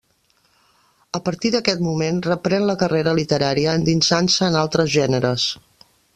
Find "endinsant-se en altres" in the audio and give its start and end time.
3.83-4.93